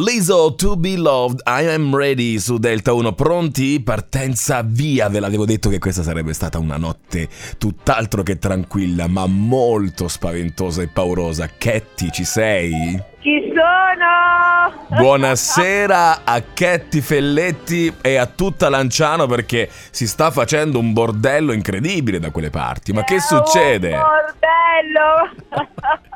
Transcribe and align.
Liso 0.00 0.54
to 0.54 0.76
be 0.76 0.96
loved, 0.96 1.42
I 1.46 1.66
am 1.66 1.94
ready 1.94 2.38
su 2.38 2.56
Delta 2.56 2.94
1. 2.94 3.12
Pronti? 3.12 3.82
Partenza 3.82 4.62
via. 4.64 5.10
Ve 5.10 5.20
l'avevo 5.20 5.44
detto 5.44 5.68
che 5.68 5.78
questa 5.78 6.02
sarebbe 6.02 6.32
stata 6.32 6.58
una 6.58 6.78
notte 6.78 7.28
tutt'altro 7.58 8.22
che 8.22 8.38
tranquilla, 8.38 9.08
ma 9.08 9.26
molto 9.26 10.08
spaventosa 10.08 10.80
e 10.80 10.88
paurosa. 10.88 11.48
Ketty, 11.48 12.10
ci 12.12 12.24
sei? 12.24 12.98
Ci 13.20 13.52
sono! 13.52 14.86
Buonasera 14.88 16.24
a 16.24 16.40
Ketty 16.40 17.02
Felletti 17.02 17.92
e 18.00 18.16
a 18.16 18.24
tutta 18.24 18.70
Lanciano 18.70 19.26
perché 19.26 19.68
si 19.90 20.06
sta 20.06 20.30
facendo 20.30 20.78
un 20.78 20.94
bordello 20.94 21.52
incredibile 21.52 22.18
da 22.18 22.30
quelle 22.30 22.48
parti. 22.48 22.94
Ma 22.94 23.04
che 23.04 23.16
È 23.16 23.20
succede? 23.20 23.92
Un 23.92 24.00
bordello! 24.00 25.98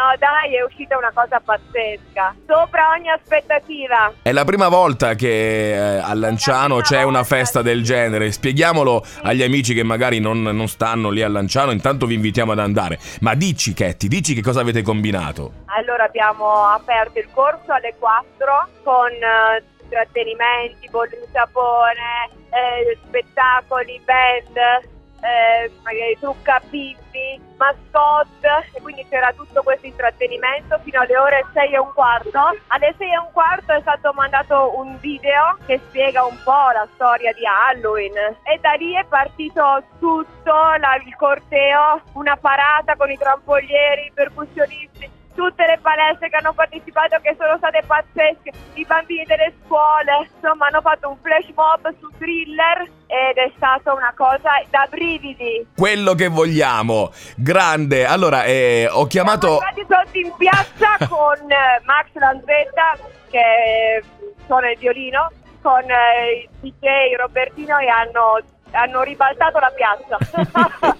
no, 0.00 0.16
dai, 0.18 0.56
è 0.56 0.62
uscita 0.62 0.96
una 0.96 1.10
cosa 1.12 1.40
pazzesca. 1.40 2.34
Sopra 2.46 2.90
ogni 2.96 3.10
aspettativa. 3.10 4.12
È 4.22 4.32
la 4.32 4.44
prima 4.44 4.68
volta 4.68 5.14
che 5.14 5.72
eh, 5.72 5.98
a 5.98 6.14
Lanciano 6.14 6.76
La 6.76 6.82
c'è 6.82 7.02
una 7.02 7.24
festa 7.24 7.60
sì. 7.60 7.66
del 7.66 7.82
genere. 7.82 8.32
Spieghiamolo 8.32 9.04
agli 9.22 9.42
amici 9.42 9.74
che 9.74 9.82
magari 9.82 10.18
non, 10.18 10.42
non 10.42 10.68
stanno 10.68 11.10
lì 11.10 11.22
a 11.22 11.28
Lanciano. 11.28 11.70
Intanto 11.70 12.06
vi 12.06 12.14
invitiamo 12.14 12.52
ad 12.52 12.58
andare. 12.58 12.98
Ma 13.20 13.34
dici, 13.34 13.74
Ketty, 13.74 14.08
dici 14.08 14.34
che 14.34 14.42
cosa 14.42 14.60
avete 14.60 14.82
combinato. 14.82 15.52
Allora 15.66 16.04
abbiamo 16.04 16.64
aperto 16.64 17.18
il 17.18 17.28
corso 17.32 17.72
alle 17.72 17.94
4 17.98 18.68
con 18.82 19.10
eh, 19.10 19.62
intrattenimenti, 19.82 20.88
bolli 20.90 21.16
di 21.16 21.28
sapone, 21.32 22.30
eh, 22.50 22.98
spettacoli, 23.06 24.00
band, 24.04 24.98
eh, 25.20 25.70
magari 25.82 26.16
trucca 26.18 26.60
bimbi, 26.68 27.40
mascotte 27.56 28.70
e 28.72 28.80
quindi 28.80 29.06
c'era 29.08 29.32
tutto 29.32 29.62
questo 29.62 29.86
intrattenimento 29.86 30.78
fino 30.82 31.00
alle 31.00 31.16
ore 31.16 31.46
6 31.52 31.72
e 31.72 31.78
un 31.78 31.92
quarto. 31.92 32.38
Alle 32.68 32.94
6 32.96 33.10
e 33.12 33.18
un 33.18 33.28
quarto 33.32 33.72
è 33.72 33.80
stato 33.80 34.12
mandato 34.14 34.72
un 34.76 34.98
video 35.00 35.58
che 35.66 35.80
spiega 35.88 36.24
un 36.24 36.36
po' 36.42 36.70
la 36.72 36.86
storia 36.94 37.32
di 37.32 37.46
Halloween 37.46 38.16
e 38.42 38.58
da 38.60 38.72
lì 38.72 38.94
è 38.94 39.04
partito 39.04 39.82
tutto 39.98 40.52
la- 40.78 40.96
il 41.04 41.14
corteo, 41.16 42.00
una 42.14 42.36
parata 42.36 42.96
con 42.96 43.10
i 43.10 43.18
trampolieri, 43.18 44.06
i 44.06 44.12
percussionisti 44.14 45.18
tutte 45.40 45.64
le 45.64 45.78
palestre 45.80 46.28
che 46.28 46.36
hanno 46.36 46.52
partecipato 46.52 47.16
che 47.22 47.34
sono 47.38 47.56
state 47.56 47.82
pazzesche, 47.86 48.52
i 48.74 48.84
bambini 48.84 49.24
delle 49.24 49.54
scuole, 49.64 50.28
insomma 50.34 50.66
hanno 50.66 50.82
fatto 50.82 51.08
un 51.08 51.16
flash 51.22 51.48
mob 51.54 51.96
su 51.98 52.10
thriller 52.18 52.82
ed 53.06 53.38
è 53.38 53.50
stata 53.56 53.94
una 53.94 54.12
cosa 54.14 54.50
da 54.68 54.86
brividi. 54.90 55.66
Quello 55.74 56.12
che 56.12 56.28
vogliamo. 56.28 57.10
Grande. 57.36 58.04
Allora, 58.04 58.44
eh, 58.44 58.86
ho 58.90 59.06
chiamato... 59.06 59.60
Siamo 59.60 60.02
sotto 60.04 60.18
in 60.18 60.30
piazza 60.36 60.98
con 61.08 61.50
eh, 61.50 61.80
Max 61.84 62.08
Lanzetta 62.12 62.98
che 63.30 64.04
suona 64.44 64.70
il 64.72 64.78
violino, 64.78 65.32
con 65.62 65.90
eh, 65.90 66.48
il 66.60 66.70
DJ 66.70 67.16
Robertino 67.16 67.78
e 67.78 67.88
hanno, 67.88 68.40
hanno 68.72 69.02
ribaltato 69.02 69.58
la 69.58 69.72
piazza. 69.74 70.98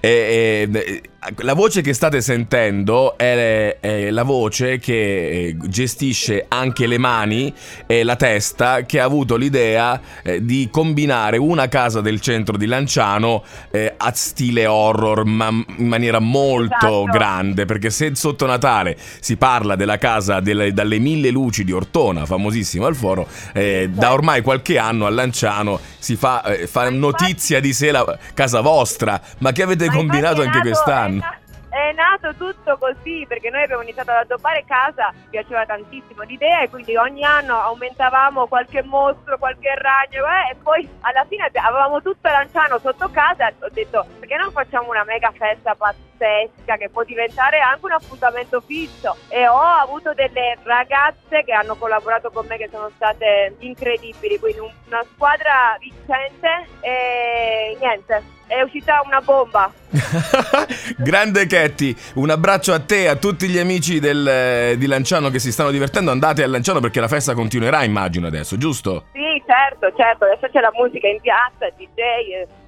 Eh, 0.00 0.68
eh, 0.72 1.02
la 1.38 1.54
voce 1.54 1.80
che 1.80 1.94
state 1.94 2.20
sentendo 2.20 3.16
è, 3.16 3.78
è 3.80 4.10
la 4.10 4.24
voce 4.24 4.78
che 4.78 5.28
eh, 5.28 5.56
gestisce 5.68 6.44
anche 6.48 6.86
le 6.86 6.98
mani 6.98 7.52
e 7.86 8.02
la 8.02 8.16
testa 8.16 8.84
che 8.84 9.00
ha 9.00 9.04
avuto 9.04 9.36
l'idea 9.36 9.98
eh, 10.22 10.44
di 10.44 10.68
combinare 10.70 11.38
una 11.38 11.68
casa 11.68 12.00
del 12.00 12.20
centro 12.20 12.56
di 12.58 12.66
Lanciano 12.66 13.42
eh, 13.70 13.94
a 13.96 14.12
stile 14.12 14.66
horror 14.66 15.24
ma 15.24 15.48
in 15.48 15.86
maniera 15.88 16.18
molto 16.18 16.74
Esatto. 16.74 17.04
grande 17.04 17.64
perché 17.64 17.88
se 17.90 18.14
sotto 18.14 18.44
Natale 18.46 18.96
si 19.20 19.36
parla 19.36 19.76
della 19.76 19.96
casa 19.98 20.40
delle- 20.40 20.72
dalle 20.72 20.98
mille 20.98 21.30
luci 21.30 21.64
di 21.64 21.72
Ortona 21.72 22.26
famosissima 22.26 22.86
al 22.86 22.94
foro 22.96 23.26
eh, 23.54 23.88
da 23.90 24.12
ormai 24.12 24.42
qualche 24.42 24.76
anno 24.78 25.06
a 25.06 25.10
Lanciano 25.10 25.80
si 25.98 26.16
fa, 26.16 26.42
eh, 26.44 26.66
fa 26.66 26.90
notizia 26.90 27.60
di 27.60 27.72
sé 27.72 27.90
la 27.90 28.18
casa 28.34 28.60
vostra 28.60 29.20
ma 29.38 29.52
che 29.52 29.62
avete 29.62 29.86
Ma 29.86 29.92
combinato 29.94 30.40
anche 30.42 30.58
nato- 30.58 30.68
quest'anno? 30.68 31.18
È, 31.18 31.20
na- 31.20 31.38
è 31.74 31.92
nato 31.92 32.34
tutto 32.36 32.78
così 32.78 33.24
perché 33.26 33.50
noi 33.50 33.64
abbiamo 33.64 33.82
iniziato 33.82 34.10
ad 34.12 34.18
addobbare 34.18 34.64
casa, 34.64 35.12
piaceva 35.28 35.66
tantissimo 35.66 36.22
l'idea 36.22 36.62
e 36.62 36.70
quindi 36.70 36.96
ogni 36.96 37.24
anno 37.24 37.58
aumentavamo 37.60 38.46
qualche 38.46 38.82
mostro, 38.84 39.36
qualche 39.38 39.74
ragno 39.74 40.24
eh, 40.24 40.52
e 40.52 40.56
poi 40.62 40.88
alla 41.00 41.24
fine 41.28 41.50
avevamo 41.52 42.00
tutto 42.00 42.28
Lanciano 42.28 42.78
sotto 42.78 43.10
casa 43.10 43.52
ho 43.60 43.68
detto 43.72 44.06
perché 44.20 44.36
non 44.36 44.52
facciamo 44.52 44.90
una 44.90 45.04
mega 45.04 45.32
festa 45.36 45.74
pazzesca 45.74 46.13
che 46.16 46.88
può 46.90 47.02
diventare 47.04 47.58
anche 47.58 47.84
un 47.84 47.92
appuntamento 47.92 48.60
fisso 48.60 49.16
e 49.28 49.46
ho 49.46 49.58
avuto 49.60 50.14
delle 50.14 50.56
ragazze 50.62 51.42
che 51.44 51.52
hanno 51.52 51.74
collaborato 51.74 52.30
con 52.30 52.46
me 52.46 52.56
che 52.56 52.68
sono 52.70 52.90
state 52.94 53.56
incredibili, 53.58 54.38
quindi 54.38 54.60
un- 54.60 54.70
una 54.86 55.04
squadra 55.14 55.76
vincente 55.80 56.66
e 56.80 57.76
niente, 57.80 58.22
è 58.46 58.60
uscita 58.62 59.02
una 59.04 59.20
bomba. 59.20 59.72
Grande 60.98 61.46
Ketty, 61.46 61.94
un 62.14 62.30
abbraccio 62.30 62.72
a 62.72 62.80
te 62.80 63.02
e 63.02 63.08
a 63.08 63.16
tutti 63.16 63.48
gli 63.48 63.58
amici 63.58 64.00
del, 64.00 64.26
eh, 64.26 64.74
di 64.78 64.86
Lanciano 64.86 65.30
che 65.30 65.38
si 65.38 65.52
stanno 65.52 65.70
divertendo. 65.70 66.10
Andate 66.10 66.42
a 66.42 66.46
Lanciano 66.48 66.80
perché 66.80 67.00
la 67.00 67.08
festa 67.08 67.34
continuerà, 67.34 67.84
immagino 67.84 68.26
adesso, 68.26 68.56
giusto? 68.56 69.06
Sì, 69.12 69.42
certo, 69.46 69.92
certo, 69.96 70.24
adesso 70.24 70.48
c'è 70.50 70.60
la 70.60 70.72
musica 70.74 71.08
in 71.08 71.20
piazza, 71.20 71.68
DJ. 71.76 72.62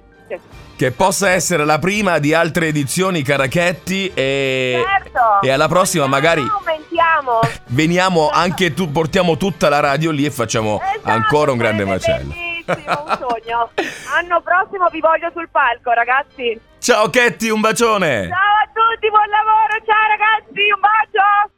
Che 0.77 0.91
possa 0.91 1.29
essere 1.31 1.65
la 1.65 1.79
prima 1.79 2.19
di 2.19 2.33
altre 2.33 2.67
edizioni, 2.67 3.23
Carachetti. 3.23 4.11
E, 4.13 4.83
certo. 4.85 5.41
e 5.41 5.49
alla 5.49 5.67
prossima, 5.67 6.05
magari 6.07 6.41
Aumentiamo. 6.41 7.39
veniamo 7.67 8.29
anche 8.29 8.73
tu, 8.73 8.91
portiamo 8.91 9.37
tutta 9.37 9.69
la 9.69 9.79
radio 9.79 10.11
lì 10.11 10.25
e 10.25 10.31
facciamo 10.31 10.79
Esatto, 10.81 11.09
ancora 11.09 11.51
un 11.51 11.57
grande 11.57 11.83
macello. 11.85 12.29
Bellissimo, 12.29 13.03
un 13.05 13.17
sogno. 13.17 13.69
Anno 14.15 14.41
prossimo 14.41 14.87
vi 14.91 14.99
voglio 14.99 15.31
sul 15.33 15.47
palco, 15.49 15.91
ragazzi. 15.93 16.59
Ciao 16.79 17.09
Ketty, 17.09 17.49
un 17.49 17.59
bacione! 17.61 18.27
Ciao 18.27 18.37
a 18.37 18.69
tutti, 18.71 19.09
buon 19.09 19.27
lavoro, 19.29 19.81
ciao 19.83 20.07
ragazzi, 20.07 20.61
un 20.71 20.79
bacio. 20.79 21.51